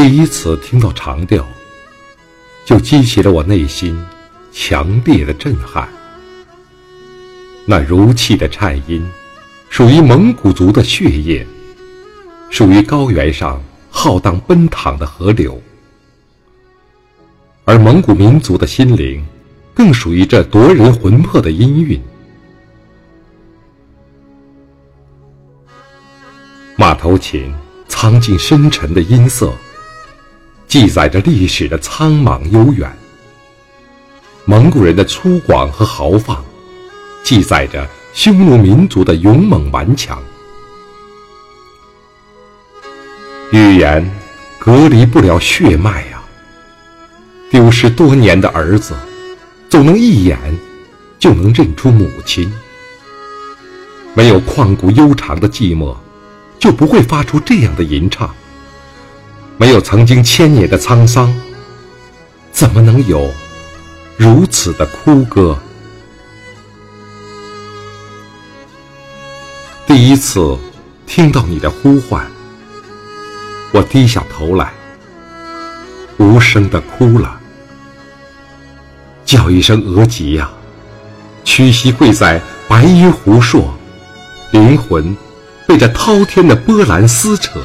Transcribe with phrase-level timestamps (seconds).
[0.00, 1.44] 第一次听到长调，
[2.64, 4.00] 就激起了我内心
[4.52, 5.88] 强烈的震撼。
[7.66, 9.04] 那如泣的颤音，
[9.68, 11.44] 属于蒙古族的血液，
[12.48, 15.60] 属于高原上浩荡奔淌的河流，
[17.64, 19.26] 而蒙古民族的心灵，
[19.74, 22.00] 更属于这夺人魂魄的音韵。
[26.76, 27.52] 马头琴
[27.88, 29.52] 苍劲深沉的音色。
[30.68, 32.94] 记载着历史的苍茫悠远，
[34.44, 36.44] 蒙古人的粗犷和豪放，
[37.24, 40.22] 记载着匈奴民族的勇猛顽强。
[43.50, 44.06] 语言
[44.58, 46.22] 隔离不了血脉呀，
[47.50, 48.94] 丢失多年的儿子，
[49.70, 50.38] 总能一眼
[51.18, 52.52] 就能认出母亲。
[54.12, 55.96] 没有旷古悠长的寂寞，
[56.58, 58.34] 就不会发出这样的吟唱。
[59.60, 61.34] 没有曾经千年的沧桑，
[62.52, 63.28] 怎么能有
[64.16, 65.58] 如此的哭歌？
[69.84, 70.56] 第一次
[71.08, 72.24] 听到你的呼唤，
[73.72, 74.72] 我低下头来，
[76.18, 77.40] 无声的哭了，
[79.24, 80.48] 叫一声额吉呀，
[81.42, 83.74] 屈膝跪在白衣湖朔，
[84.52, 85.16] 灵魂
[85.66, 87.58] 被这滔天的波澜撕扯。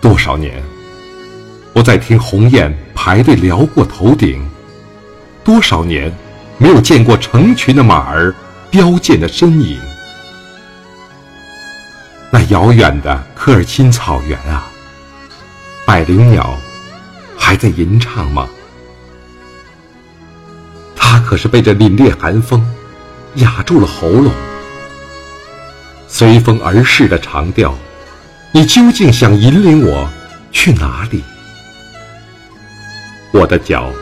[0.00, 0.62] 多少年，
[1.74, 4.40] 我在听鸿雁排队撩过头顶；
[5.44, 6.10] 多少年，
[6.56, 8.34] 没有见过成群的马儿
[8.70, 9.78] 飙溅的身影。
[12.32, 14.70] 那遥远的科尔沁草原啊，
[15.84, 16.56] 百灵鸟
[17.36, 18.48] 还在吟唱吗？
[20.96, 22.64] 它可是被这凛冽寒风
[23.34, 24.32] 压住了喉咙，
[26.08, 27.76] 随风而逝的长调。
[28.52, 30.08] 你究竟想引领我
[30.50, 31.22] 去哪里？
[33.32, 33.92] 我的脚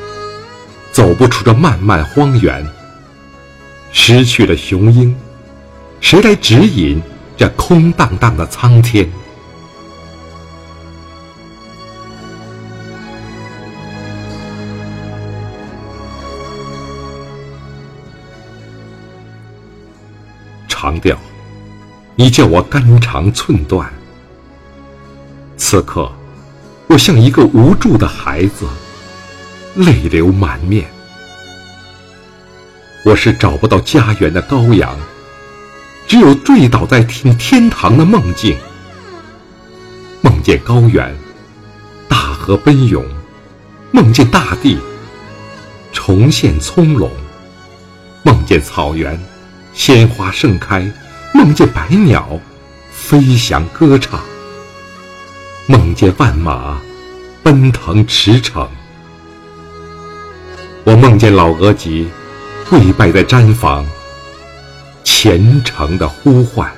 [0.91, 2.66] 走不出这漫漫荒原，
[3.92, 5.14] 失去了雄鹰，
[6.00, 7.00] 谁来指引
[7.36, 9.06] 这空荡荡的苍天？
[20.66, 21.19] 长调，
[22.16, 23.97] 你叫我肝肠寸断。
[25.58, 26.10] 此刻，
[26.86, 28.64] 我像一个无助的孩子，
[29.74, 30.88] 泪流满面。
[33.04, 34.97] 我是找不到家园的羔羊，
[36.06, 38.56] 只有坠倒在听天堂的梦境。
[40.20, 41.14] 梦见高原，
[42.08, 43.02] 大河奔涌；
[43.91, 44.78] 梦见大地
[45.92, 47.10] 重现葱茏；
[48.22, 49.20] 梦见草原，
[49.74, 50.88] 鲜花盛开；
[51.34, 52.41] 梦见百鸟
[52.92, 54.20] 飞翔歌唱。
[55.70, 56.80] 梦见万马
[57.42, 58.66] 奔腾驰骋，
[60.84, 62.08] 我梦见老额吉
[62.70, 63.84] 跪拜在毡房，
[65.04, 66.72] 虔诚的呼唤。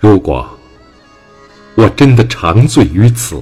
[0.00, 0.58] 如果
[1.76, 3.40] 我真的长醉于此，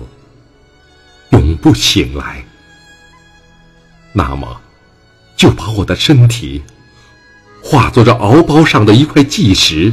[1.30, 2.44] 永不醒来。
[4.18, 4.60] 那么，
[5.36, 6.60] 就把我的身体
[7.62, 9.92] 化作这敖包上的一块纪石，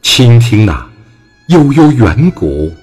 [0.00, 0.90] 倾听那
[1.48, 2.74] 悠悠远古、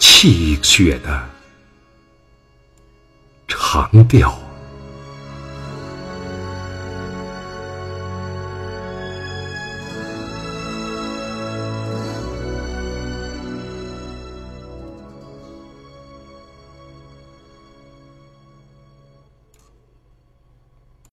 [0.00, 1.28] 泣血的
[3.46, 4.36] 长调。